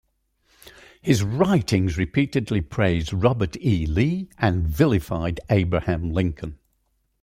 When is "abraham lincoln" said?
5.47-6.57